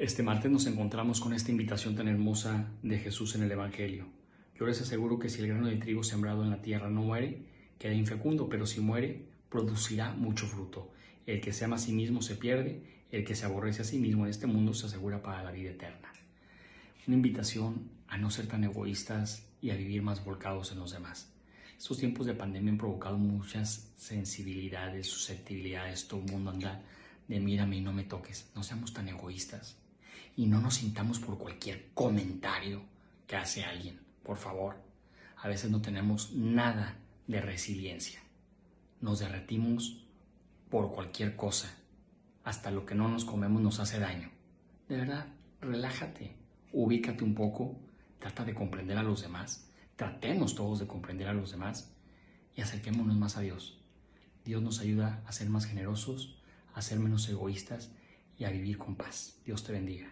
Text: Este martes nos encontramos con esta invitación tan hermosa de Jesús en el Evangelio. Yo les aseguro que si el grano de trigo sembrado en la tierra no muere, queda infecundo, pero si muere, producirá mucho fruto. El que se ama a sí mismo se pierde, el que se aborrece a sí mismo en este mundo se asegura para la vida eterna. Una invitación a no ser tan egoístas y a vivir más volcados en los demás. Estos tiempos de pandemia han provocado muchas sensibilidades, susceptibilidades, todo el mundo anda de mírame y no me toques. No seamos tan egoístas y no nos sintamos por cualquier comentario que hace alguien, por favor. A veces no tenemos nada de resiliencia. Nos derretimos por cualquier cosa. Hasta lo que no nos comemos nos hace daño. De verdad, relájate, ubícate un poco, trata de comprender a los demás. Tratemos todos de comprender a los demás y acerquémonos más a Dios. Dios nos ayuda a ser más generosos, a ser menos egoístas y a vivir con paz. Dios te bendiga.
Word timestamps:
Este 0.00 0.22
martes 0.22 0.50
nos 0.50 0.64
encontramos 0.64 1.20
con 1.20 1.34
esta 1.34 1.50
invitación 1.50 1.94
tan 1.94 2.08
hermosa 2.08 2.72
de 2.82 2.98
Jesús 2.98 3.34
en 3.34 3.42
el 3.42 3.52
Evangelio. 3.52 4.06
Yo 4.58 4.64
les 4.64 4.80
aseguro 4.80 5.18
que 5.18 5.28
si 5.28 5.42
el 5.42 5.48
grano 5.48 5.66
de 5.66 5.76
trigo 5.76 6.02
sembrado 6.02 6.42
en 6.42 6.48
la 6.48 6.62
tierra 6.62 6.88
no 6.88 7.02
muere, 7.02 7.42
queda 7.78 7.92
infecundo, 7.92 8.48
pero 8.48 8.64
si 8.64 8.80
muere, 8.80 9.26
producirá 9.50 10.14
mucho 10.14 10.46
fruto. 10.46 10.90
El 11.26 11.42
que 11.42 11.52
se 11.52 11.66
ama 11.66 11.76
a 11.76 11.78
sí 11.78 11.92
mismo 11.92 12.22
se 12.22 12.36
pierde, 12.36 12.82
el 13.10 13.26
que 13.26 13.34
se 13.34 13.44
aborrece 13.44 13.82
a 13.82 13.84
sí 13.84 13.98
mismo 13.98 14.24
en 14.24 14.30
este 14.30 14.46
mundo 14.46 14.72
se 14.72 14.86
asegura 14.86 15.22
para 15.22 15.42
la 15.42 15.50
vida 15.50 15.72
eterna. 15.72 16.10
Una 17.06 17.16
invitación 17.16 17.90
a 18.08 18.16
no 18.16 18.30
ser 18.30 18.46
tan 18.46 18.64
egoístas 18.64 19.50
y 19.60 19.68
a 19.68 19.76
vivir 19.76 20.00
más 20.00 20.24
volcados 20.24 20.72
en 20.72 20.78
los 20.78 20.92
demás. 20.92 21.30
Estos 21.76 21.98
tiempos 21.98 22.24
de 22.24 22.32
pandemia 22.32 22.72
han 22.72 22.78
provocado 22.78 23.18
muchas 23.18 23.92
sensibilidades, 23.98 25.08
susceptibilidades, 25.08 26.08
todo 26.08 26.20
el 26.24 26.32
mundo 26.32 26.52
anda 26.52 26.82
de 27.28 27.38
mírame 27.38 27.76
y 27.76 27.80
no 27.82 27.92
me 27.92 28.04
toques. 28.04 28.50
No 28.54 28.62
seamos 28.62 28.94
tan 28.94 29.06
egoístas 29.06 29.76
y 30.36 30.46
no 30.46 30.60
nos 30.60 30.74
sintamos 30.76 31.18
por 31.18 31.38
cualquier 31.38 31.90
comentario 31.94 32.82
que 33.26 33.36
hace 33.36 33.64
alguien, 33.64 34.00
por 34.22 34.36
favor. 34.36 34.76
A 35.36 35.48
veces 35.48 35.70
no 35.70 35.80
tenemos 35.80 36.32
nada 36.32 36.98
de 37.26 37.40
resiliencia. 37.40 38.20
Nos 39.00 39.20
derretimos 39.20 40.04
por 40.68 40.92
cualquier 40.92 41.36
cosa. 41.36 41.74
Hasta 42.44 42.70
lo 42.70 42.86
que 42.86 42.94
no 42.94 43.08
nos 43.08 43.24
comemos 43.24 43.62
nos 43.62 43.80
hace 43.80 43.98
daño. 43.98 44.30
De 44.88 44.96
verdad, 44.96 45.26
relájate, 45.60 46.36
ubícate 46.72 47.24
un 47.24 47.34
poco, 47.34 47.76
trata 48.18 48.44
de 48.44 48.54
comprender 48.54 48.98
a 48.98 49.02
los 49.02 49.22
demás. 49.22 49.68
Tratemos 49.96 50.54
todos 50.54 50.80
de 50.80 50.86
comprender 50.86 51.28
a 51.28 51.34
los 51.34 51.50
demás 51.50 51.94
y 52.56 52.60
acerquémonos 52.60 53.16
más 53.16 53.36
a 53.36 53.40
Dios. 53.40 53.80
Dios 54.44 54.62
nos 54.62 54.80
ayuda 54.80 55.22
a 55.26 55.32
ser 55.32 55.50
más 55.50 55.66
generosos, 55.66 56.40
a 56.74 56.82
ser 56.82 56.98
menos 56.98 57.28
egoístas 57.28 57.92
y 58.38 58.44
a 58.44 58.50
vivir 58.50 58.78
con 58.78 58.96
paz. 58.96 59.38
Dios 59.44 59.64
te 59.64 59.72
bendiga. 59.72 60.10